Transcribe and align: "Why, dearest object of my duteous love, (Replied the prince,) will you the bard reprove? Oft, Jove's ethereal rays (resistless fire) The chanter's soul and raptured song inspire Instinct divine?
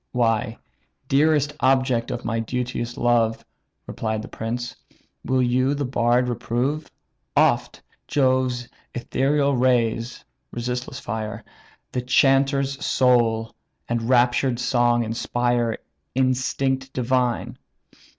"Why, 0.13 0.57
dearest 1.07 1.53
object 1.59 2.09
of 2.09 2.25
my 2.25 2.39
duteous 2.39 2.97
love, 2.97 3.45
(Replied 3.85 4.23
the 4.23 4.27
prince,) 4.29 4.75
will 5.23 5.43
you 5.43 5.75
the 5.75 5.85
bard 5.85 6.27
reprove? 6.27 6.89
Oft, 7.37 7.83
Jove's 8.07 8.67
ethereal 8.95 9.55
rays 9.55 10.25
(resistless 10.49 10.99
fire) 10.99 11.43
The 11.91 12.01
chanter's 12.01 12.83
soul 12.83 13.53
and 13.87 14.09
raptured 14.09 14.57
song 14.57 15.03
inspire 15.03 15.77
Instinct 16.15 16.91
divine? 16.93 17.59